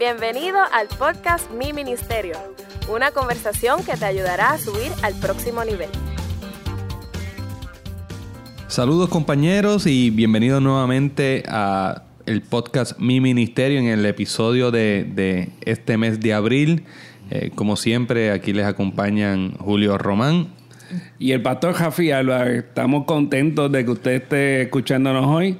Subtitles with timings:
[0.00, 2.32] Bienvenido al podcast Mi Ministerio,
[2.90, 5.90] una conversación que te ayudará a subir al próximo nivel.
[8.66, 15.50] Saludos compañeros y bienvenidos nuevamente a el podcast Mi Ministerio en el episodio de, de
[15.66, 16.84] este mes de abril.
[17.30, 20.48] Eh, como siempre, aquí les acompañan Julio Román.
[21.18, 22.64] Y el pastor Jafi Álvarez.
[22.64, 25.58] Estamos contentos de que usted esté escuchándonos hoy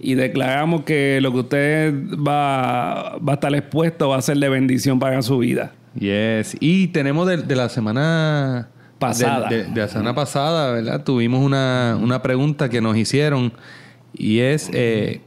[0.00, 4.48] y declaramos que lo que usted va, va a estar expuesto va a ser de
[4.48, 5.72] bendición para su vida.
[5.98, 6.56] Yes.
[6.60, 9.48] Y tenemos de, la semana pasada.
[9.48, 11.04] De, la semana pasada, ¿verdad?
[11.04, 13.52] Tuvimos una, una, pregunta que nos hicieron
[14.14, 15.20] y es eh,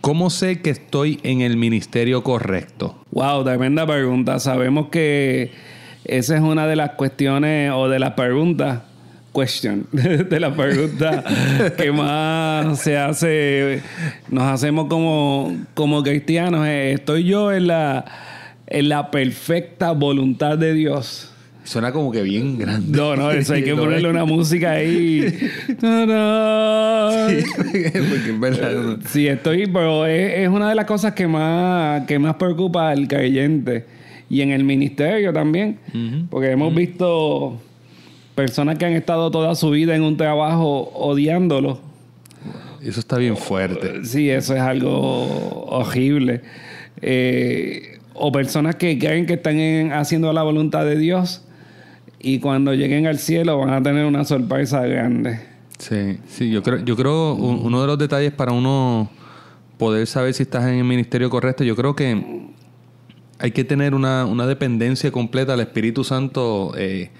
[0.00, 2.96] ¿cómo sé que estoy en el ministerio correcto?
[3.12, 4.40] Wow, tremenda pregunta.
[4.40, 5.52] Sabemos que
[6.04, 8.82] esa es una de las cuestiones o de las preguntas
[9.36, 11.22] question, de la pregunta
[11.76, 13.82] que más se hace,
[14.30, 16.66] nos hacemos como, como cristianos.
[16.66, 18.06] ¿Estoy yo en la,
[18.66, 21.30] en la perfecta voluntad de Dios?
[21.64, 22.96] Suena como que bien grande.
[22.96, 25.28] No, no, eso hay que ponerle una música ahí.
[25.28, 27.42] sí, porque
[28.30, 28.98] es verdad.
[29.06, 33.84] Sí, estoy, pero es, una de las cosas que más, que más preocupa al creyente.
[34.30, 35.78] Y en el ministerio también.
[36.30, 37.60] Porque hemos visto
[38.36, 41.80] personas que han estado toda su vida en un trabajo odiándolo.
[42.80, 44.04] Eso está bien fuerte.
[44.04, 46.42] Sí, eso es algo horrible.
[47.02, 51.42] Eh, o personas que creen que están haciendo la voluntad de Dios
[52.20, 55.40] y cuando lleguen al cielo van a tener una sorpresa grande.
[55.78, 59.10] Sí, sí, yo creo, yo creo uno de los detalles para uno
[59.78, 62.46] poder saber si estás en el ministerio correcto, yo creo que
[63.38, 66.72] hay que tener una, una dependencia completa al Espíritu Santo.
[66.76, 67.10] Eh,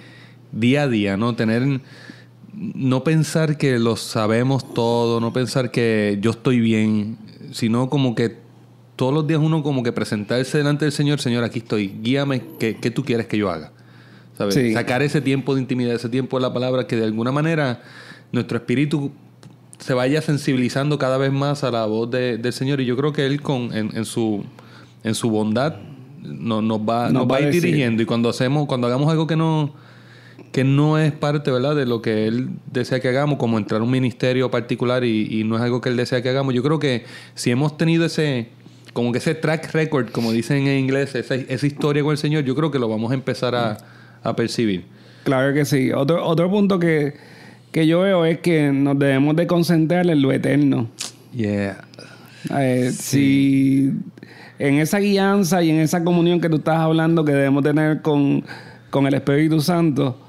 [0.53, 1.35] día a día, ¿no?
[1.35, 1.81] Tener,
[2.55, 7.19] no pensar que lo sabemos todo, no pensar que yo estoy bien,
[7.53, 8.37] sino como que
[8.97, 12.75] todos los días uno como que presentarse delante del Señor, Señor, aquí estoy, guíame, ¿qué,
[12.91, 13.73] tú quieres que yo haga?
[14.39, 14.75] ¿Sabes?
[14.75, 17.83] Sacar ese tiempo de intimidad, ese tiempo de la palabra, que de alguna manera
[18.33, 19.13] nuestro espíritu
[19.79, 22.81] se vaya sensibilizando cada vez más a la voz del Señor.
[22.81, 24.45] Y yo creo que Él con, en, su,
[25.05, 25.77] en su bondad
[26.23, 28.03] nos, va, nos, va, a ir dirigiendo.
[28.03, 29.75] Y cuando hacemos, cuando hagamos algo que no
[30.57, 33.85] que no es parte, ¿verdad?, de lo que él desea que hagamos, como entrar a
[33.85, 36.55] un ministerio particular y, no es algo que él desea que hagamos.
[36.55, 38.49] Yo creo que si hemos tenido ese,
[38.95, 42.45] como que ese track record, como dicen en inglés, esa, esa historia con el Señor,
[42.45, 43.77] yo creo que lo vamos a empezar a,
[44.35, 44.87] percibir.
[45.25, 45.93] Claro que sí.
[45.93, 47.13] Otro, otro punto que,
[47.75, 50.89] yo veo es que nos debemos de concentrar en lo eterno.
[51.35, 51.85] Yeah.
[52.59, 53.93] Eh, si
[54.59, 58.43] en esa guianza y en esa comunión que tú estás hablando que debemos tener con,
[58.89, 60.23] con el Espíritu Santo,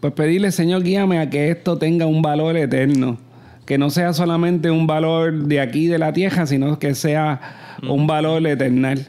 [0.00, 3.18] pues pedirle, Señor, guíame a que esto tenga un valor eterno.
[3.66, 8.06] Que no sea solamente un valor de aquí, de la tierra, sino que sea un
[8.06, 9.08] valor eternal.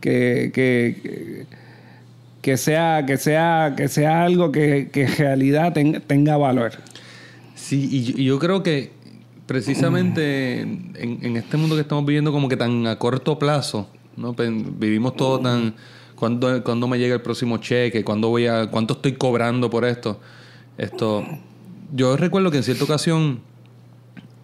[0.00, 1.46] que, que,
[2.42, 5.72] que, sea, que, sea, que sea algo que, en realidad
[6.06, 6.72] tenga valor.
[7.54, 8.92] Sí, y yo, creo que
[9.46, 14.34] precisamente en, este mundo que estamos viviendo como que tan a corto plazo, ¿no?
[14.34, 15.74] Vivimos todo tan
[16.18, 18.02] ¿Cuándo, me llega el próximo cheque?
[18.02, 20.18] ¿Cuándo voy a, ¿Cuánto estoy cobrando por esto?
[20.76, 21.24] Esto,
[21.94, 23.40] yo recuerdo que en cierta ocasión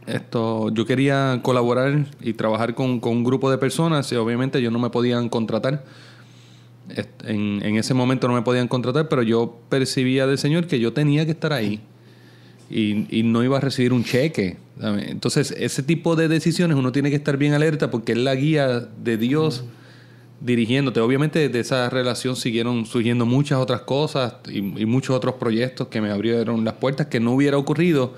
[0.06, 4.78] esto, yo quería colaborar y trabajar con, un grupo de personas y obviamente ellos no
[4.78, 5.84] me podían contratar.
[7.24, 10.92] En, en, ese momento no me podían contratar, pero yo percibía del Señor que yo
[10.92, 11.80] tenía que estar ahí
[12.70, 14.58] y, y, no iba a recibir un cheque.
[14.80, 18.78] Entonces, ese tipo de decisiones uno tiene que estar bien alerta porque es la guía
[18.78, 19.64] de Dios
[20.44, 21.00] dirigiéndote.
[21.00, 26.10] Obviamente de esa relación siguieron surgiendo muchas otras cosas y, muchos otros proyectos que me
[26.10, 28.12] abrieron las puertas que no hubiera ocurrido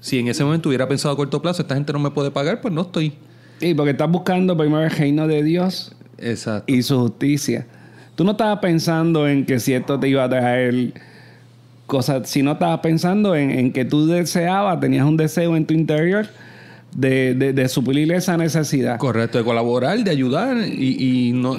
[0.00, 2.60] si en ese momento hubiera pensado a corto plazo, esta gente no me puede pagar,
[2.60, 3.14] pues no estoy.
[3.58, 6.70] Sí, porque estás buscando primero el reino de Dios Exacto.
[6.72, 7.66] y su justicia.
[8.14, 10.92] Tú no estabas pensando en que si esto te iba a traer
[11.86, 15.72] cosas, si no estabas pensando en, en que tú deseabas, tenías un deseo en tu
[15.72, 16.26] interior
[16.94, 18.98] de, de, suplir esa necesidad.
[18.98, 21.56] Correcto, de colaborar, de ayudar y, y no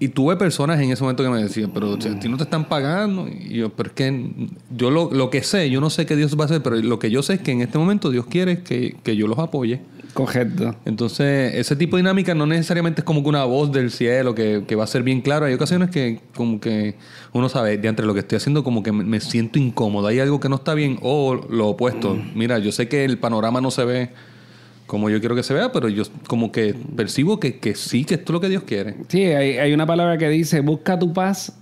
[0.00, 2.42] y, tuve personas en ese momento que me decían, pero si a ti no te
[2.42, 4.30] están pagando, y yo, pero es que
[4.76, 6.98] yo lo, lo, que sé, yo no sé qué Dios va a hacer, pero lo
[6.98, 9.80] que yo sé es que en este momento Dios quiere que, que yo los apoye.
[10.12, 10.74] Correcto.
[10.84, 14.64] Entonces, ese tipo de dinámica no necesariamente es como que una voz del cielo que,
[14.66, 15.46] que va a ser bien claro.
[15.46, 16.96] Hay ocasiones que como que
[17.32, 20.08] uno sabe, de entre lo que estoy haciendo, como que me, siento incómodo.
[20.08, 22.18] Hay algo que no está bien o lo opuesto.
[22.34, 24.10] Mira, yo sé que el panorama no se ve
[24.86, 28.14] como yo quiero que se vea, pero yo como que percibo que, que sí, que
[28.14, 28.96] esto es lo que Dios quiere.
[29.08, 31.52] Sí, hay, hay, una palabra que dice, busca tu paz,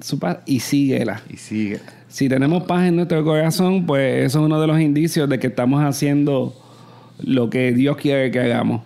[0.00, 1.22] su paz y síguela.
[1.28, 1.80] Y sigue.
[2.08, 5.46] Si tenemos paz en nuestro corazón, pues eso es uno de los indicios de que
[5.46, 6.54] estamos haciendo
[7.22, 8.82] lo que Dios quiere que hagamos.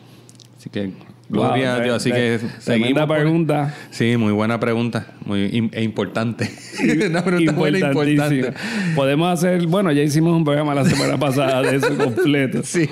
[0.58, 0.92] Así que
[1.34, 1.96] Gloria Wow, a Dios.
[1.96, 3.06] Así que seguimos.
[3.06, 3.74] por- pregunta.
[3.90, 5.06] Sí, muy buena pregunta.
[5.24, 6.50] Muy e importante.
[7.08, 8.52] Una pregunta buena importante.
[8.94, 12.60] Podemos hacer, bueno, ya hicimos un programa la semana pasada de eso completo.
[12.74, 12.86] Sí.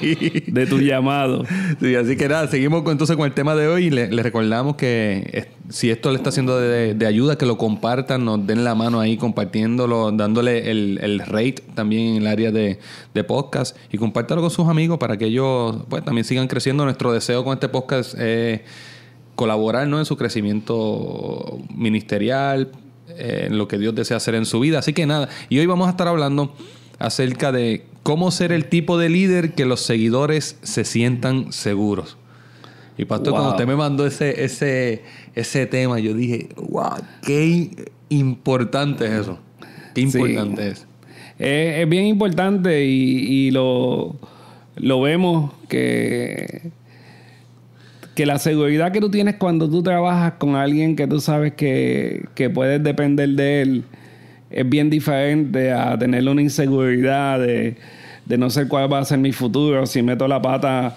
[0.47, 1.45] De tu llamado.
[1.81, 4.77] Sí, así que nada, seguimos con, entonces con el tema de hoy y le, recordamos
[4.77, 9.01] que si esto le está haciendo de, ayuda, que lo compartan, nos den la mano
[9.01, 12.79] ahí compartiéndolo, dándole el, el rate también en el área de,
[13.15, 16.85] de podcast y compártalo con sus amigos para que ellos pues también sigan creciendo.
[16.85, 18.61] Nuestro deseo con este podcast es
[19.35, 19.99] colaborar ¿no?
[19.99, 22.71] en su crecimiento ministerial,
[23.09, 24.79] eh, en lo que Dios desea hacer en su vida.
[24.79, 26.55] Así que nada, y hoy vamos a estar hablando
[26.99, 32.17] acerca de cómo ser el tipo de líder que los seguidores se sientan seguros.
[32.99, 33.37] Y pastor, Wow.
[33.39, 35.03] cuando usted me mandó ese, ese,
[35.35, 36.93] ese tema, yo dije, wow,
[37.23, 37.71] qué
[38.11, 39.39] importante es eso.
[39.95, 40.19] Qué Sí.
[40.19, 40.87] importante es.
[41.39, 44.17] Es, es bien importante y, y lo,
[44.77, 46.71] lo vemos que,
[48.15, 52.27] que la seguridad que tú tienes cuando tú trabajas con alguien que tú sabes que,
[52.35, 53.85] que puedes depender de él
[54.51, 57.77] es bien diferente a tener una inseguridad de,
[58.27, 60.95] de no sé cuál va a ser mi futuro, si meto la pata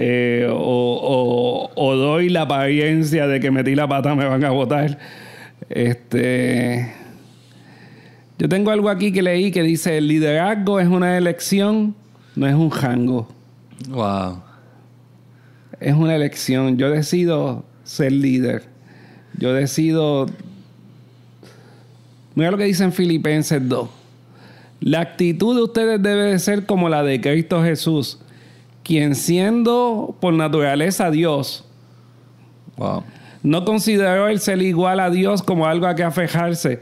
[0.00, 4.50] eh, o, o- o doy la apariencia de que metí la pata me van a
[4.50, 4.98] votar.
[5.68, 6.92] Este,
[8.38, 11.96] yo tengo algo aquí que leí que dice, el liderazgo es una elección,
[12.36, 13.28] no es un rango.
[13.88, 14.42] Wow.
[15.80, 16.78] Es una elección.
[16.78, 18.64] Yo decido ser líder.
[19.36, 20.26] Yo decido...
[22.34, 23.88] Mira lo que dice en Filipenses 2.
[24.80, 28.20] La actitud de ustedes debe de ser como la de Cristo Jesús,
[28.88, 31.62] quien siendo por naturaleza Dios,
[32.78, 33.02] Wow.
[33.42, 36.80] no consideró el ser igual a Dios como algo a que afejarse.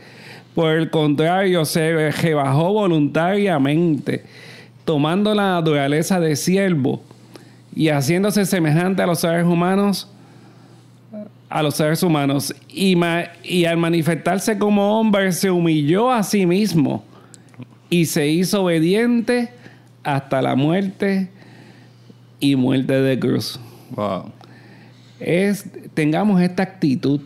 [0.55, 4.25] Por el contrario, se rebajó voluntariamente,
[4.85, 7.03] tomando la naturaleza de siervo
[7.75, 10.09] y haciéndose semejante a los seres humanos,
[11.49, 12.55] a los seres humanos.
[12.69, 17.03] Y, ma- y al manifestarse como hombre, se humilló a sí mismo
[17.91, 19.51] y se hizo obediente
[20.05, 21.31] hasta la muerte
[22.41, 23.59] y muerte de cruz
[23.91, 24.33] Wow.
[25.21, 27.21] es tengamos esta actitud.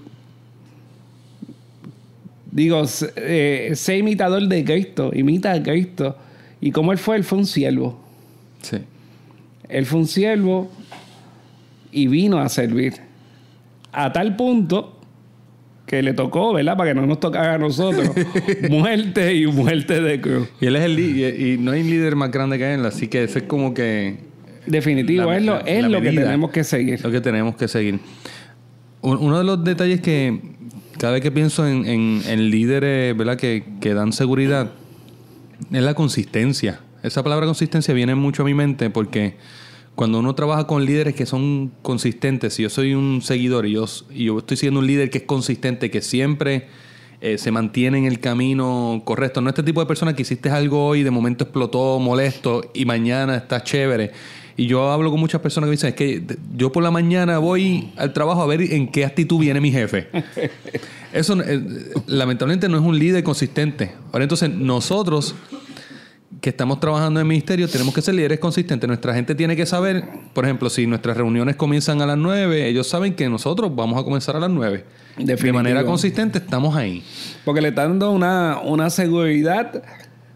[2.50, 6.16] Digo, sé, eh, sé imitador de Cristo, imita a Cristo.
[6.60, 7.98] Y como él fue, él fue un siervo.
[8.60, 8.78] Sí.
[9.68, 10.70] Él fue un siervo
[11.92, 12.94] y vino a servir.
[13.92, 14.96] A tal punto
[15.86, 16.76] que le tocó, ¿verdad?
[16.76, 18.10] Para que no nos tocara a nosotros.
[18.70, 20.48] muerte y muerte de cruz.
[20.60, 23.08] Y él es el líder, y, y no hay líder más grande que él, así
[23.08, 24.29] que eso es como que
[24.66, 27.00] Definitivo, La- es lo, es lo que tenemos que seguir.
[27.02, 27.98] lo que tenemos que seguir.
[29.00, 30.40] Un- Uno de los detalles que
[30.98, 33.36] cada vez que pienso en, en- en líderes ¿verdad?
[33.36, 34.70] Que, que dan seguridad
[35.72, 36.80] es la consistencia.
[37.02, 39.36] Esa palabra consistencia viene mucho a mi mente porque
[39.94, 43.86] cuando uno trabaja con líderes que son consistentes, si yo soy un seguidor y yo,
[44.14, 46.68] y yo estoy siendo un líder que es consistente, que siempre
[47.22, 50.86] eh, se mantiene en el camino correcto, no este tipo de persona que hiciste algo
[50.86, 54.12] hoy y de momento explotó molesto y mañana está chévere.
[54.60, 57.38] Y yo hablo con muchas personas que me dicen, es que yo por la mañana
[57.38, 60.08] voy al trabajo a ver en qué actitud viene mi jefe.
[61.14, 61.62] Eso eh,
[62.06, 63.92] lamentablemente no es un líder consistente.
[64.12, 65.34] Ahora entonces nosotros
[66.42, 68.86] que estamos trabajando en el ministerio tenemos que ser líderes consistentes.
[68.86, 70.04] Nuestra gente tiene que saber,
[70.34, 74.04] por ejemplo, si nuestras reuniones comienzan a las 9, ellos saben que nosotros vamos a
[74.04, 74.84] comenzar a las 9.
[75.16, 77.02] De manera consistente estamos ahí.
[77.46, 79.82] Porque le está dando una, una seguridad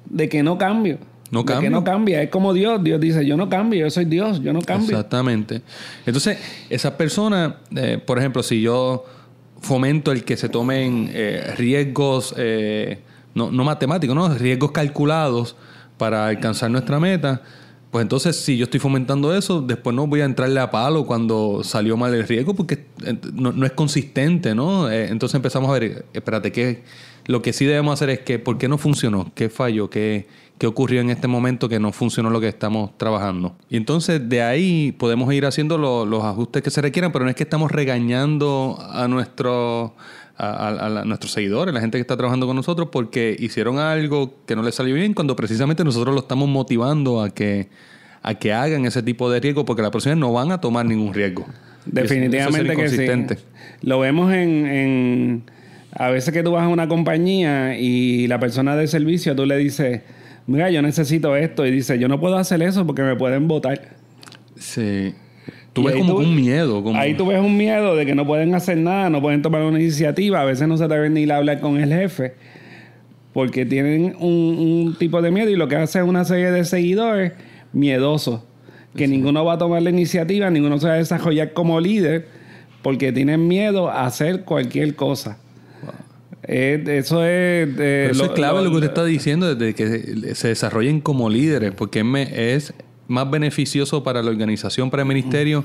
[0.06, 0.98] de que no cambio.
[1.34, 2.22] No que no cambia.
[2.22, 2.82] Es como Dios.
[2.82, 4.90] Dios dice, yo no cambio, yo soy Dios, yo no cambio.
[4.90, 5.62] Exactamente.
[6.06, 6.38] Entonces,
[6.70, 9.04] esas personas, eh, por ejemplo, si yo
[9.60, 13.00] fomento el que se tomen eh, riesgos, eh,
[13.34, 14.28] no, no matemáticos, ¿no?
[14.28, 15.56] riesgos calculados
[15.98, 17.42] para alcanzar nuestra meta,
[17.90, 21.62] pues entonces si yo estoy fomentando eso, después no voy a entrarle a palo cuando
[21.64, 22.86] salió mal el riesgo porque
[23.32, 24.90] no, no es consistente, ¿no?
[24.90, 26.82] Entonces empezamos a ver, espérate, que
[27.26, 29.30] lo que sí debemos hacer es que, ¿por qué no funcionó?
[29.34, 29.88] ¿Qué falló?
[29.88, 30.26] ¿Qué,
[30.58, 33.56] qué ocurrió en este momento que no funcionó lo que estamos trabajando?
[33.68, 37.30] Y entonces de ahí podemos ir haciendo lo- los ajustes que se requieran, pero no
[37.30, 39.94] es que estamos regañando a nuestro
[40.36, 40.68] a,
[41.00, 44.62] a- nuestros seguidores, la gente que está trabajando con nosotros, porque hicieron algo que no
[44.64, 47.68] les salió bien, cuando precisamente nosotros lo estamos motivando a que,
[48.20, 50.86] a que hagan ese tipo de riesgo, porque la próxima vez no van a tomar
[50.86, 51.46] ningún riesgo.
[51.86, 52.96] Definitivamente que sí.
[53.82, 55.42] Lo vemos en, en-
[55.92, 59.56] A veces que tú vas a una compañía y la persona de servicio, tú le
[59.56, 60.00] dices,
[60.46, 61.66] mira, yo necesito esto.
[61.66, 63.80] Y dice, yo no puedo hacer eso porque me pueden votar.
[64.56, 65.14] Sí.
[65.72, 66.82] Tú Y ves ahí como tú- un miedo.
[66.82, 66.98] Como...
[66.98, 69.80] Ahí tú ves un miedo de que no pueden hacer nada, no pueden tomar una
[69.80, 70.40] iniciativa.
[70.40, 72.34] A veces no se atreven ni a hablar con el jefe
[73.32, 74.30] porque tienen un,
[74.86, 77.32] un tipo de miedo y lo que hace es una serie de seguidores
[77.72, 78.42] miedosos
[78.96, 82.28] que ninguno va a tomar la iniciativa, ninguno se va a desarrollar como líder
[82.82, 85.38] porque tienen miedo a hacer cualquier cosa.
[86.46, 87.68] Eh, eso es...
[87.78, 91.72] eh, eso es clave lo, que usted está diciendo, de que se desarrollen como líderes,
[91.72, 92.74] porque es
[93.08, 95.64] más beneficioso para la organización, para el ministerio,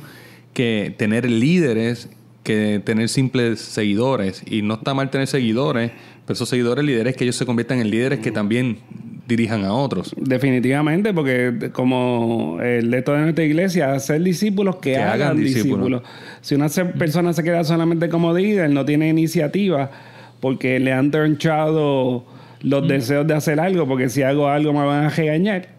[0.53, 2.09] que tener líderes
[2.43, 4.43] que tener simples seguidores.
[4.50, 5.91] Y no está mal tener seguidores,
[6.25, 8.79] pero esos seguidores líderes que ellos se conviertan en líderes que también
[9.27, 10.15] dirijan a otros.
[10.17, 16.01] Definitivamente, porque como el de toda nuestra iglesia, hacer discípulos que, hagan, discípulos.
[16.41, 19.91] Si una persona se queda solamente como líder, no tiene iniciativa,
[20.39, 22.25] porque le han tronchado
[22.62, 25.69] los deseos de hacer algo, porque si hago algo me van a regañar.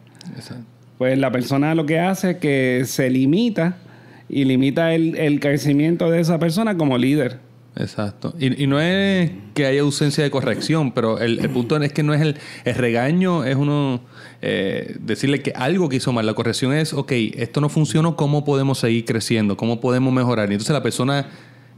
[0.99, 3.77] Pues la persona lo que hace es que se limita
[4.29, 7.39] y limita el, crecimiento de esa persona como líder.
[7.77, 8.35] Exacto.
[8.39, 12.21] Y, no es que haya ausencia de corrección, pero el, punto es que no es
[12.21, 14.01] el, el regaño, es uno
[14.43, 16.27] eh, decirle que algo que hizo mal.
[16.27, 19.57] La corrección es, ok, esto no funcionó, ¿cómo podemos seguir creciendo?
[19.57, 20.51] ¿Cómo podemos mejorar?
[20.51, 21.27] Y entonces la persona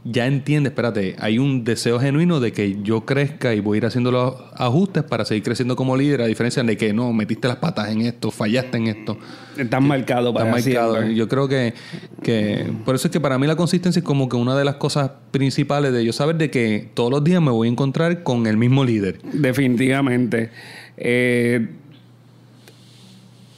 [0.05, 3.85] ya entiende, espérate, hay un deseo genuino de que yo crezca y voy a ir
[3.85, 7.57] haciendo los ajustes para seguir creciendo como líder, a diferencia de que no, metiste las
[7.57, 9.17] patas en esto, fallaste en esto.
[9.57, 11.09] Estás marcado para Estás marcado.
[11.09, 11.73] Yo creo que,
[12.21, 14.75] que, por eso es que para mí la consistencia es como que una de las
[14.75, 18.45] cosas principales de yo saber de que todos los días me voy a encontrar con
[18.45, 19.21] el mismo líder.
[19.31, 20.49] Definitivamente.
[20.97, 21.67] Eh,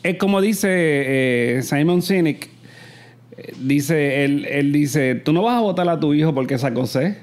[0.03, 2.49] es como dice eh, Simon Sinek,
[3.59, 7.17] dice, él, él dice, tú no vas a votar a tu hijo porque sacó C.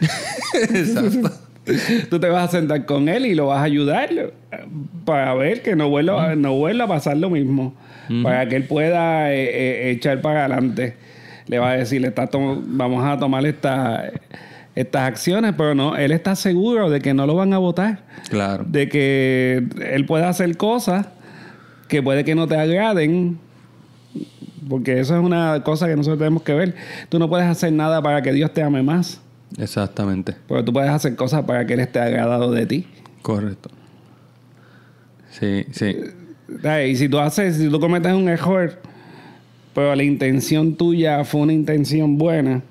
[0.54, 1.46] Exacto.
[2.10, 4.08] tú te vas a sentar con él y lo vas a ayudar
[5.04, 7.74] para ver que no vuelva, no vuelva a pasar lo mismo.
[8.22, 10.94] Para que él pueda eh, eh, echar para adelante.
[11.48, 14.12] Le va a decir, está vamos a tomar esta,
[14.76, 18.04] estas acciones, pero no, él está seguro de que no lo van a votar.
[18.28, 18.64] Claro.
[18.64, 21.08] De que él puede hacer cosas
[21.88, 23.40] que puede que no te agraden,
[24.68, 26.74] porque eso es una cosa que nosotros tenemos que ver.
[27.08, 29.20] Tú no puedes hacer nada para que Dios te ame más.
[29.58, 30.34] Exactamente.
[30.48, 32.86] Pero tú puedes hacer cosas para que Él esté agradado de ti.
[33.22, 33.70] Correcto.
[35.30, 35.96] Sí, sí.
[36.88, 38.80] Y si tú haces, si tú cometes un error,
[39.74, 42.62] pero la intención tuya fue una intención buena,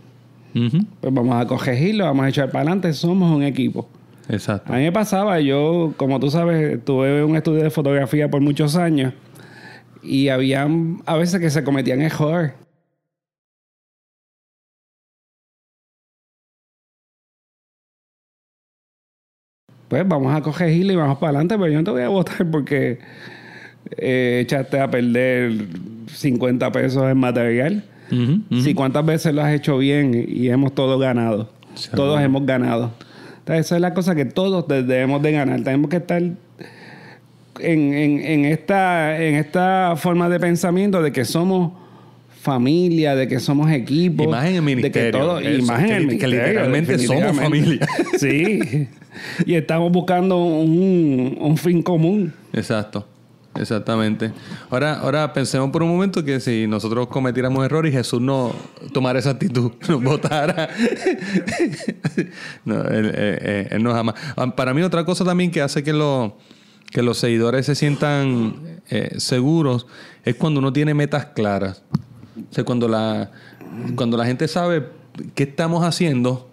[0.54, 3.88] pues vamos a corregirlo, vamos a echar para adelante, somos un equipo.
[4.28, 4.74] Exacto.
[4.74, 8.75] A mí me pasaba, yo, como tú sabes, tuve un estudio de fotografía por muchos
[8.75, 9.14] años
[10.06, 12.54] y habían a veces que se cometían errores.
[19.88, 22.50] Pues vamos a corregirle y vamos para adelante, pero yo no te voy a votar
[22.50, 23.00] porque
[23.98, 25.68] eh, echaste a perder
[26.08, 27.84] 50 pesos en material.
[28.62, 31.50] Si cuántas veces lo has hecho bien y hemos todos ganado.
[31.96, 32.94] todos hemos ganado.
[33.40, 35.62] Entonces, esa es la cosa que todos debemos de ganar.
[35.64, 36.22] Tenemos que estar
[37.60, 41.72] en, en, esta, en esta forma de pensamiento de que somos
[42.42, 44.24] familia, de que somos equipo.
[44.24, 45.36] Imagen en el ministerio.
[45.36, 46.40] De que imagen en el ministerio.
[46.40, 47.88] Que literalmente somos familia.
[48.20, 48.88] sí.
[49.46, 52.34] Y estamos buscando un, un fin común.
[52.54, 53.08] Exacto.
[53.56, 54.32] Exactamente.
[54.70, 58.54] Ahora, ahora pensemos por un momento que si nosotros cometiéramos errores y Jesús no
[58.94, 60.70] tomara esa actitud, nos votara.
[62.66, 64.14] no, él, él, él, nos ama.
[64.36, 66.36] Ah, para mí otra cosa también que hace que lo
[66.96, 69.86] que los seguidores se sientan eh, seguros
[70.24, 71.84] es cuando uno tiene metas claras.
[72.38, 73.32] O sea, cuando la,
[73.98, 74.88] cuando la gente sabe
[75.34, 76.50] qué estamos haciendo,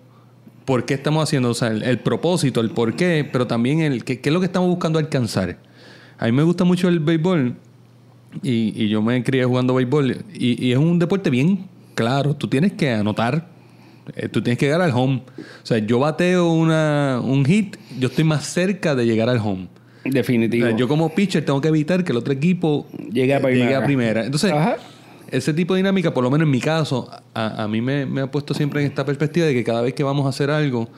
[0.65, 4.21] por qué estamos haciendo, o sea, el, propósito, el por qué, pero también el qué,
[4.21, 5.59] es lo que estamos buscando alcanzar.
[6.19, 7.55] A mí me gusta mucho el béisbol
[8.43, 12.35] y, yo me crié jugando béisbol y, y, es un deporte bien claro.
[12.35, 13.47] Tú tienes que anotar,
[14.17, 15.23] eh, tú tienes que llegar al home.
[15.39, 19.69] O sea, yo bateo una, un hit, yo estoy más cerca de llegar al home.
[20.05, 20.71] Definitivo.
[20.71, 23.85] yo como pitcher tengo que evitar que el otro equipo llegue a primera.
[23.85, 24.25] primera.
[24.25, 24.53] Entonces,
[25.31, 28.53] ese tipo de dinámica, por lo menos en mi caso, a, mí me, ha puesto
[28.53, 30.89] siempre en esta perspectiva de que cada vez que vamos a hacer algo,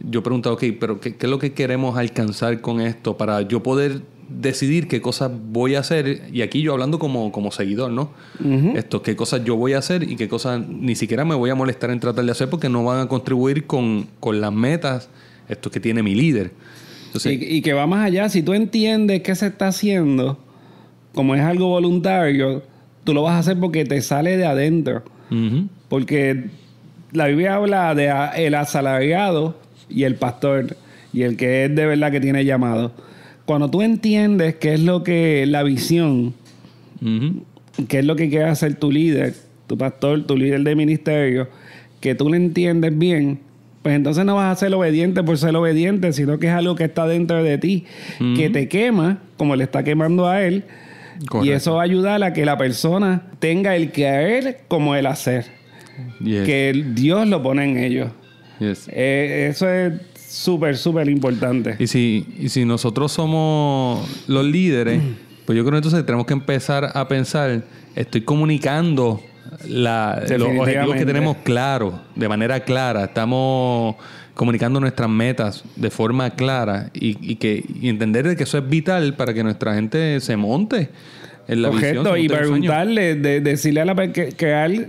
[0.00, 4.02] yo pregunto, ok, pero ¿qué, es lo que queremos alcanzar con esto para yo poder
[4.28, 6.22] decidir qué cosas voy a hacer?
[6.32, 8.10] Y aquí yo hablando como, como seguidor, ¿no?
[8.74, 11.54] Esto, qué cosas yo voy a hacer y qué cosas ni siquiera me voy a
[11.54, 15.08] molestar en tratar de hacer porque no van a contribuir con, con las metas
[15.48, 16.50] esto que tiene mi líder
[17.24, 18.28] y, que va más allá.
[18.28, 20.38] Si tú entiendes qué se está haciendo,
[21.14, 22.62] como es algo voluntario,
[23.04, 25.02] tú lo vas a hacer porque te sale de adentro.
[25.88, 26.44] Porque
[27.12, 29.58] la Biblia habla de el asalariado
[29.88, 30.76] y el pastor
[31.12, 32.92] y el que es de verdad que tiene llamado.
[33.46, 36.34] Cuando tú entiendes qué es lo que la visión,
[37.88, 39.34] qué es lo que quiere hacer tu líder,
[39.66, 41.48] tu pastor, tu líder de ministerio,
[42.00, 43.40] que tú lo entiendes bien,
[43.86, 46.82] pues entonces no vas a ser obediente por ser obediente, sino que es algo que
[46.82, 47.84] está dentro de ti,
[48.36, 50.64] que te quema, como le está quemando a él,
[51.40, 55.44] Y eso va a ayudar a que la persona tenga el querer como el hacer.
[56.18, 58.10] Que Dios lo pone en ellos.
[58.58, 61.76] Eh, eso es súper, súper importante.
[61.78, 65.00] Y si, y si nosotros somos los líderes,
[65.44, 67.62] pues yo creo que entonces tenemos que empezar a pensar,
[67.94, 69.22] estoy comunicando
[69.66, 73.04] la, los objetivos que tenemos claros, de manera clara.
[73.04, 73.96] Estamos
[74.34, 79.32] comunicando nuestras metas de forma clara y, que y entender que eso es vital para
[79.32, 80.90] que nuestra gente se monte
[81.48, 82.06] en la visión.
[82.18, 84.86] y preguntarle, de, decirle a la que, que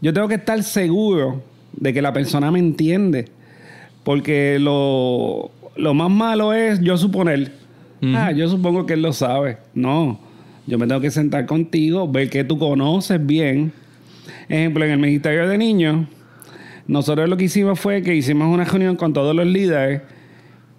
[0.00, 3.26] yo tengo que estar seguro de que la persona me entiende.
[4.04, 7.52] Porque lo, lo más malo es yo suponer,
[8.02, 9.58] ah, yo supongo que él lo sabe.
[9.74, 10.18] No,
[10.66, 13.72] yo me tengo que sentar contigo, ver que tú conoces bien.
[14.48, 16.06] Ejemplo, en el Ministerio de Niños,
[16.86, 20.02] nosotros lo que hicimos fue que hicimos una reunión con todos los líderes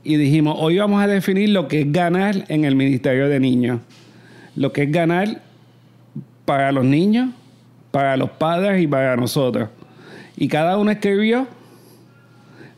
[0.04, 3.80] y dijimos, hoy vamos a definir lo que es ganar en el Ministerio de Niños.
[4.56, 5.42] Lo que es ganar
[6.46, 7.30] para los niños,
[7.92, 9.70] para los padres y para nosotros.
[10.36, 11.48] Y cada uno escribió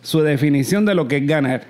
[0.02, 1.64] su definición de lo que es ganar.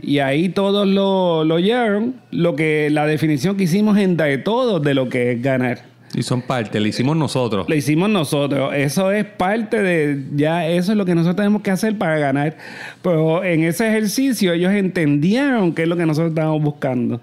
[0.00, 4.94] Y ahí todos lo, lo oyeron, lo que, la definición que hicimos entre todos de
[4.94, 5.93] lo que es ganar.
[6.14, 7.68] Y son parte, lo hicimos nosotros.
[7.68, 8.72] Lo hicimos nosotros.
[8.74, 12.56] Eso es parte de, ya eso es lo que nosotros tenemos que hacer para ganar.
[13.02, 17.20] Pero en ese ejercicio ellos entendieron qué es lo que nosotros estábamos buscando.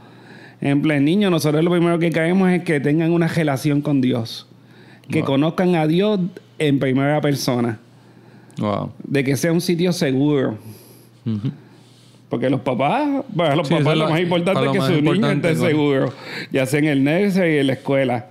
[0.59, 4.47] En plan, niño, nosotros lo primero que caemos es que tengan una relación con Dios.
[5.09, 6.19] Que conozcan a Dios
[6.59, 7.79] en primera persona.
[9.03, 10.57] De que sea un sitio seguro.
[12.29, 16.13] Porque los papás, para los papás lo, más importante es que su niño esté seguro,
[16.49, 18.27] ya sea en el nursery y en la escuela.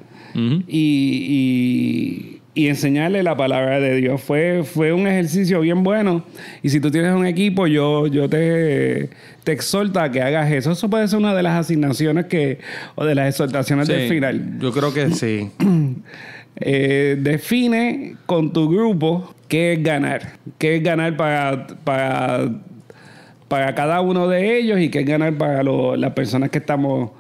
[0.66, 4.20] Y, y, enseñarle la palabra de Dios.
[4.20, 6.24] Fue, fue un ejercicio bien bueno.
[6.62, 9.10] Y si tú tienes un equipo, yo, yo te,
[9.44, 10.72] te exhorta a que hagas eso.
[10.72, 12.58] Eso puede ser una de las asignaciones que,
[12.96, 14.58] o de las exhortaciones del final.
[14.60, 15.50] Yo creo que sí.
[16.62, 20.32] Eh, define con tu grupo qué es ganar.
[20.58, 22.50] ¿Qué es ganar para, para,
[23.48, 27.10] para cada uno de ellos y qué es ganar para las personas que, estamos,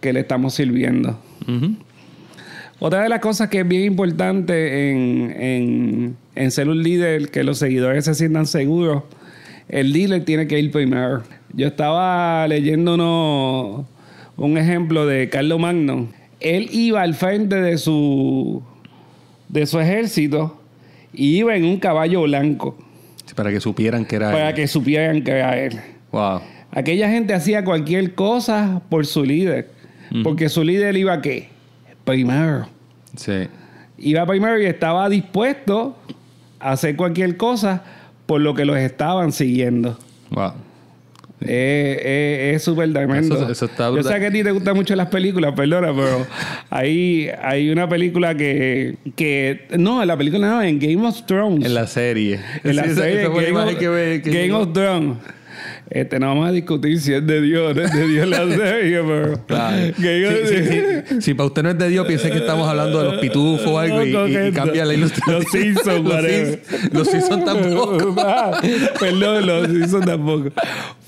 [0.00, 1.18] que le estamos sirviendo?
[2.84, 7.58] Otra de las cosas que es bien importante en, en, ser un líder, que los
[7.58, 9.04] seguidores se sientan seguros,
[9.68, 11.22] el líder tiene que ir primero.
[11.52, 13.86] Yo estaba leyendo uno,
[14.36, 16.08] un ejemplo de Carlos Magno.
[16.40, 18.64] Él iba al frente de su,
[19.48, 20.60] de su ejército
[21.12, 22.76] y iba en un caballo blanco.
[23.36, 24.32] para que supieran que era él.
[24.32, 25.78] Para que supieran que era él.
[26.10, 26.40] Wow.
[26.72, 29.70] Aquella gente hacía cualquier cosa por su líder.
[30.24, 31.48] Porque su líder iba a qué?
[32.04, 32.71] Primero.
[33.16, 33.48] Sí.
[33.98, 35.96] Iba primero y estaba dispuesto
[36.58, 37.82] a hacer cualquier cosa
[38.26, 39.98] por lo que los estaban siguiendo.
[40.30, 40.52] Wow.
[41.46, 43.48] Es súper tremendo.
[43.48, 43.54] Yo
[44.02, 46.26] sé que a ti te gustan mucho las películas, perdona, pero
[46.70, 49.66] hay, hay una película que, que.
[49.76, 51.64] No, en la película no, en Game of Thrones.
[51.66, 52.40] En la serie.
[52.64, 53.28] En la serie.
[53.28, 55.16] Game, of, Game of Thrones.
[55.94, 59.02] Este, no vamos a discutir si es de Dios no es de Dios la serie,
[59.02, 59.38] pero.
[61.20, 63.78] Si para usted no es de Dios, piense que estamos hablando de los pitufos o
[63.78, 65.42] algo y, cambia la ilustración.
[65.42, 68.14] Los Simpsons, los, los Simpsons tampoco.
[69.00, 70.48] Perdón, los Simpsons tampoco.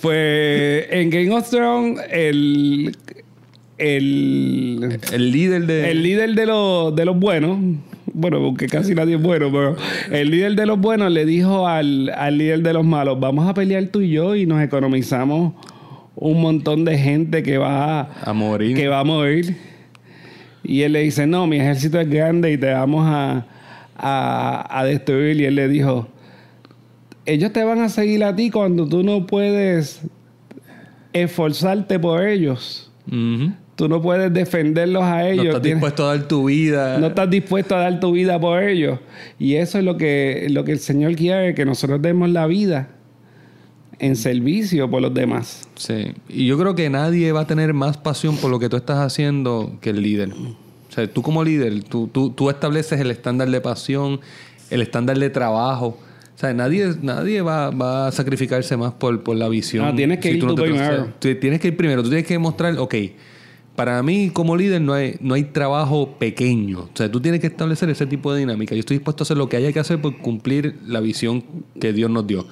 [0.02, 2.94] Pues en Game of Thrones, el.
[3.78, 5.90] El, el líder de.
[5.90, 7.58] El líder de, los de los buenos
[8.14, 9.76] bueno, porque casi nadie es bueno, pero
[10.10, 12.06] el líder de los buenos le dijo al,
[12.38, 15.52] líder de los malos, vamos a pelear tú y yo y nos economizamos
[16.14, 18.76] un montón de gente que va a morir.
[18.76, 19.56] Que va a morir.
[20.62, 23.46] Y él le dice, no, mi ejército es grande y te vamos a,
[23.96, 25.40] a, destruir.
[25.40, 26.06] Y él le dijo,
[27.26, 30.02] ellos te van a seguir a ti cuando tú no puedes
[31.12, 32.92] esforzarte por ellos.
[33.76, 35.46] Tú no puedes defenderlos a ellos.
[35.46, 36.98] No estás dispuesto a dar tu vida.
[36.98, 39.00] No estás dispuesto a dar tu vida por ellos.
[39.38, 42.88] Y eso es lo que, lo que el Señor quiere, que nosotros demos la vida
[43.98, 45.68] en servicio por los demás.
[45.74, 46.12] Sí.
[46.28, 48.98] Y yo creo que nadie va a tener más pasión por lo que tú estás
[48.98, 50.30] haciendo que el líder.
[50.30, 54.20] O sea, tú como líder, tú, tú, tú estableces el estándar de pasión,
[54.70, 55.98] el estándar de trabajo.
[56.34, 59.84] O sea, nadie, nadie va, va a sacrificarse más por, por la visión.
[59.84, 61.08] No, tienes que ir tú primero.
[61.18, 62.02] tienes que ir primero.
[62.02, 62.94] Tú tienes que mostrar, ok,
[63.76, 66.80] para mí como líder no hay, no hay trabajo pequeño.
[66.80, 68.74] O sea, tú tienes que establecer ese tipo de dinámica.
[68.74, 71.44] Yo estoy dispuesto a hacer lo que haya que hacer por cumplir la visión
[71.80, 72.46] que Dios nos dio.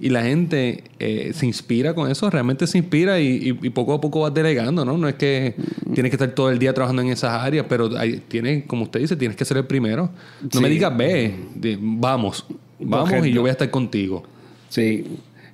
[0.00, 4.20] Y la gente eh, se inspira con eso, realmente se inspira y, poco a poco
[4.20, 4.98] vas delegando, ¿no?
[4.98, 5.54] No es que
[5.94, 9.00] tienes que estar todo el día trabajando en esas áreas, pero hay, tienes, como usted
[9.00, 10.10] dice, tienes que ser el primero.
[10.52, 11.34] No me digas, ve,
[11.80, 12.44] vamos,
[12.78, 14.24] vamos y yo voy a estar contigo.
[14.68, 15.04] Sí,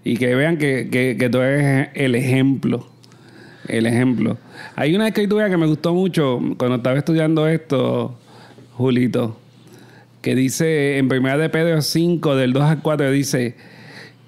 [0.02, 2.91] y que vean que, que, que tú eres el ejemplo
[3.68, 4.38] El ejemplo.
[4.74, 8.18] Hay una escritura que me gustó mucho cuando estaba estudiando esto,
[8.76, 9.36] Julito,
[10.20, 13.56] que dice en 1 de Pedro 5, del 2 al 4, dice,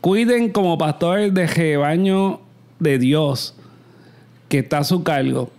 [0.01, 2.41] cuiden como pastores de rebaño
[2.79, 3.55] de Dios
[4.49, 5.51] que está a su cargo,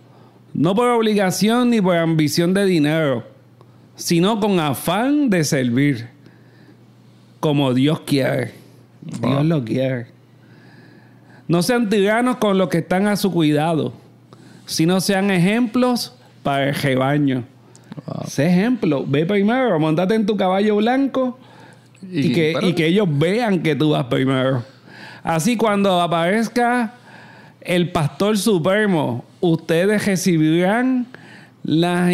[0.54, 3.24] no por obligación ni por ambición de dinero,
[3.94, 6.08] sino con afán de servir,
[7.40, 8.52] como Dios quiere.
[9.02, 10.15] Dios lo quiere.
[11.48, 13.92] No sean tiranos con los que están a su cuidado,
[14.66, 17.44] sino sean ejemplos para el rebaño.
[18.26, 19.04] Sé ejemplo.
[19.06, 21.38] Ve primero, montate en tu caballo blanco
[22.02, 24.62] y, Y que, y que ellos vean que tú vas primero.
[25.22, 26.94] Así cuando aparezca
[27.60, 31.06] el pastor supremo, ustedes recibirán
[31.64, 32.12] la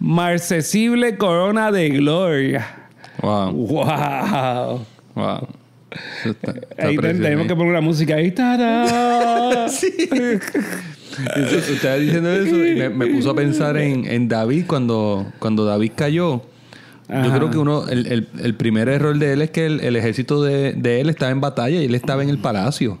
[0.00, 2.88] inmarcesible corona de gloria.
[3.20, 3.52] Wow.
[3.52, 4.86] ¡Wow!
[5.14, 5.48] Wow.
[6.20, 8.28] Eso está- está Ahí tenemos que poner la música ahí.
[11.36, 15.64] Usted estaba diciendo eso y me, me puso a pensar en, en David cuando, cuando
[15.64, 16.42] David cayó.
[17.08, 19.96] Yo creo que uno, el, el- el primer error de él es que el, el
[19.96, 22.98] ejército de, de él estaba en batalla y él estaba en el palacio.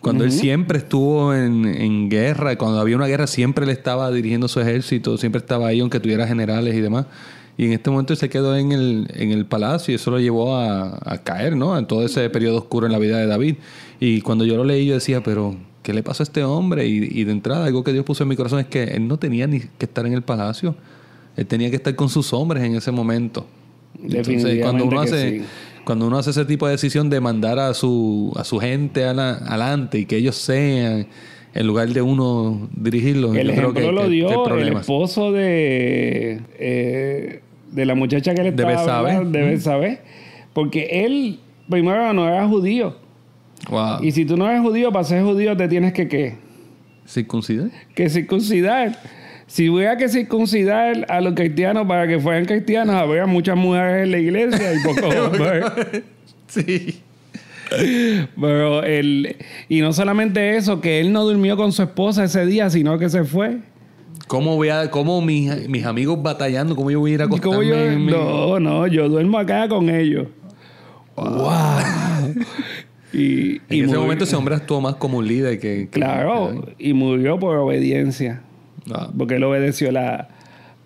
[0.00, 4.48] Cuando él siempre estuvo en, en guerra, cuando había una guerra, siempre él estaba dirigiendo
[4.48, 7.06] su ejército, siempre estaba ahí, aunque tuviera generales y demás.
[7.58, 10.56] Y en este momento se quedó en el, en el palacio y eso lo llevó
[10.56, 11.76] a, a caer, ¿no?
[11.76, 13.56] En todo ese periodo oscuro en la vida de David.
[14.00, 16.86] Y cuando yo lo leí, yo decía, pero ¿qué le pasó a este hombre?
[16.86, 19.18] Y, y de entrada, algo que Dios puso en mi corazón es que él no
[19.18, 20.76] tenía ni que estar en el palacio.
[21.36, 23.44] Él tenía que estar con sus hombres en ese momento.
[24.00, 25.44] Entonces, cuando uno hace, sí.
[25.84, 29.38] cuando uno hace ese tipo de decisión de mandar a su, a su gente ala-
[29.46, 31.08] adelante y que ellos sean,
[31.54, 34.80] en lugar de uno dirigirlos, El yo creo ejemplo que, lo dio el problemas.
[34.82, 39.10] esposo de, eh, de la muchacha que le estaba Betsabe.
[39.12, 39.98] hablando, de Betsabe.
[40.52, 42.96] Porque él, primero, no era judío.
[43.70, 44.02] Wow.
[44.02, 46.36] Y si tú no eres judío, para ser judío te tienes que, ¿qué?
[47.06, 47.70] ¿Circuncidar?
[47.94, 48.98] Que circuncidar.
[49.46, 54.10] Si hubiera que circuncidar a los cristianos para que fueran cristianos, habría muchas mujeres en
[54.10, 55.64] la iglesia y pocos hombres.
[56.48, 57.00] Sí.
[58.40, 59.36] Pero él,
[59.68, 63.08] y no solamente eso, que él no durmió con su esposa ese día, sino que
[63.08, 63.58] se fue.
[64.28, 67.28] ¿Cómo, voy a, cómo mis, mis amigos batallando, cómo yo voy a ir a ¿Y
[67.28, 67.66] cómo acostarme?
[67.66, 67.76] yo?
[67.92, 70.28] en mi- No, no, yo duermo acá con ellos.
[71.16, 72.34] ¡Wow!
[73.12, 75.88] y, En y ese murió- momento ese hombre actuó más como un líder que...
[75.90, 78.42] que- Claro, y murió por obediencia.
[78.92, 80.28] Ah, Porque él obedeció la,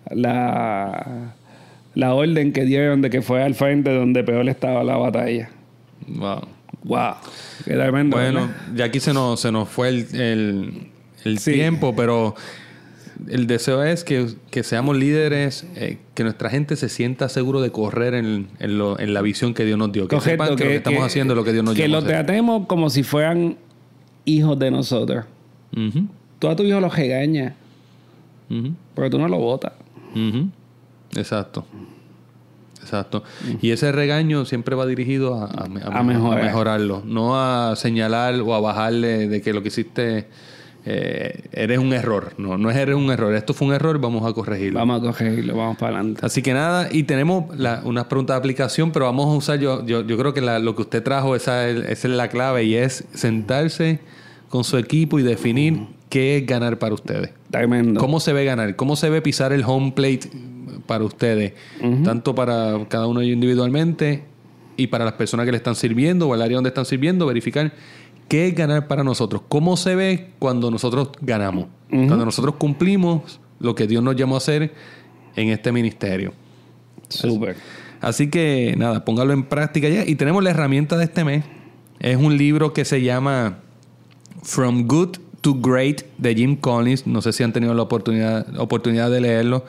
[0.09, 1.35] la,
[1.95, 5.49] la orden que dieron de que fue al frente donde peor estaba la batalla.
[6.07, 6.41] wow.
[6.85, 7.13] ¡Wow!
[7.63, 8.17] Qué tremendo.
[8.17, 8.55] Bueno, ¿verdad?
[8.75, 10.87] ya aquí se nos, se nos fue el, el-
[11.23, 11.53] el Sí.
[11.53, 12.35] tiempo, pero
[13.27, 17.71] el deseo es que, que seamos líderes, eh, que nuestra gente se sienta seguro de
[17.71, 20.07] correr en, en lo- en la visión que Dios nos dio.
[20.07, 21.97] Que Correcto, sepan que, lo que estamos haciendo es lo que Dios nos Que llamó
[21.97, 23.57] a lo tratemos como si fueran
[24.25, 25.25] hijos de nosotros.
[26.39, 27.53] Tú a tu hijo lo regañas,
[28.95, 29.73] pero tú no lo botas.
[31.15, 31.65] Exacto.
[32.81, 33.23] Exacto.
[33.61, 36.43] Y ese regaño siempre va dirigido a, a, a A mejor- a mejorar.
[36.43, 40.27] mejorarlo, no a señalar o a bajarle de que lo que hiciste
[40.85, 42.33] eh, eres un error.
[42.37, 43.33] No, no es eres un error.
[43.33, 44.79] Esto fue un error, vamos a corregirlo.
[44.79, 46.25] Vamos a cogerlo, vamos para adelante.
[46.25, 49.85] Así que nada, y tenemos la- unas preguntas de aplicación, pero vamos a usar, yo,
[49.85, 52.65] yo, yo creo que la- lo que usted trajo, esa es, esa es la clave,
[52.65, 53.99] y es sentarse
[54.49, 57.31] con su equipo y definir qué es ganar para ustedes.
[57.49, 57.99] Tremendo.
[57.99, 58.75] ¿Cómo se ve ganar?
[58.75, 60.29] ¿Cómo se ve pisar el home plate
[60.85, 61.53] para ustedes?
[62.03, 64.23] Tanto para cada uno de ellos individualmente
[64.75, 67.71] y para las personas que le están sirviendo o el área donde están sirviendo, verificar
[68.27, 69.41] qué es ganar para nosotros.
[69.47, 71.67] ¿Cómo se ve cuando nosotros ganamos?
[71.89, 74.73] Cuando nosotros cumplimos lo que Dios nos llamó a hacer
[75.35, 76.33] en este ministerio.
[77.09, 77.55] Súper.
[78.01, 80.03] Así que nada, póngalo en práctica ya.
[80.05, 81.45] Y tenemos la herramienta de este mes.
[81.99, 83.59] Es un libro que se llama
[84.41, 87.07] From Good to Great de Jim Collins.
[87.07, 89.65] No sé si han tenido la oportunidad, oportunidad de leerlo.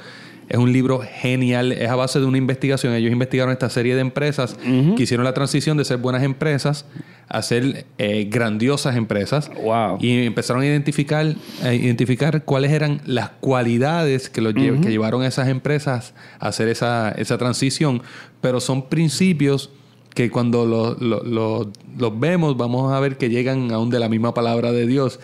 [0.48, 1.72] Es un libro genial.
[1.72, 2.94] Es a base de una investigación.
[2.94, 4.56] Ellos investigaron esta serie de empresas
[4.96, 6.86] que hicieron la transición de ser buenas empresas
[7.28, 9.50] a ser eh, grandiosas empresas.
[9.62, 9.98] Wow.
[10.00, 15.26] Y empezaron a identificar, a identificar cuáles eran las cualidades que, los que llevaron a
[15.26, 18.02] esas empresas a hacer esa, esa transición.
[18.40, 19.70] Pero son principios
[20.14, 24.08] que cuando lo- lo- lo- los vemos vamos a ver que llegan aún de la
[24.08, 25.18] misma palabra de Dios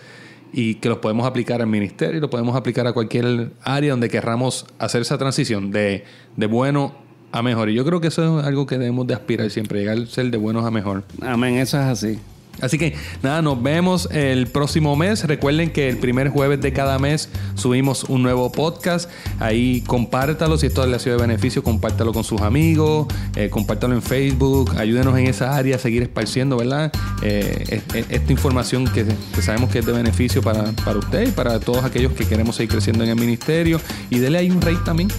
[0.51, 4.09] y que los podemos aplicar al ministerio y lo podemos aplicar a cualquier área donde
[4.09, 6.03] querramos hacer esa transición de,
[6.35, 6.93] de bueno
[7.31, 7.69] a mejor.
[7.69, 10.29] Y yo creo que eso es algo que debemos de aspirar siempre, llegar a ser
[10.31, 11.03] de buenos a mejor.
[11.21, 12.19] Amén, eso es así.
[12.59, 15.23] Así que nada, nos vemos el próximo mes.
[15.23, 19.09] Recuerden que el primer jueves de cada mes subimos un nuevo podcast.
[19.39, 20.57] Ahí compártalo.
[20.57, 23.07] Si esto le ha sido de beneficio, compártalo con sus amigos.
[23.35, 24.75] Eh, compártalo en Facebook.
[24.77, 26.91] Ayúdenos en esa área a seguir esparciendo, ¿verdad?
[27.23, 29.05] Eh, esta información que,
[29.41, 32.71] sabemos que es de beneficio para, para usted y para todos aquellos que queremos seguir
[32.71, 33.79] creciendo en el ministerio.
[34.09, 35.09] Y dele ahí un rey también.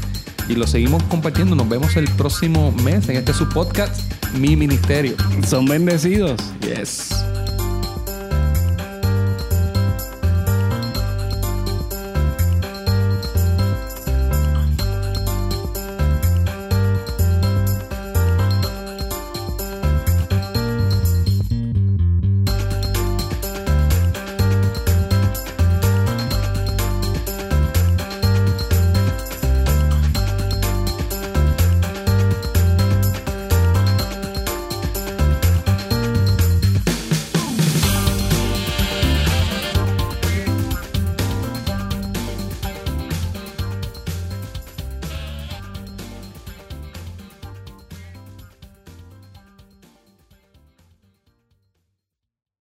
[0.49, 1.55] Y lo seguimos compartiendo.
[1.55, 4.01] Nos vemos el próximo mes en este su podcast,
[4.35, 5.15] Mi Ministerio.
[5.47, 6.41] Son bendecidos.
[6.61, 7.32] Yes.